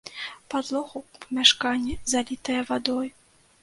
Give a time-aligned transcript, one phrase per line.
[0.53, 3.07] Падлога ў памяшканні залітая вадой.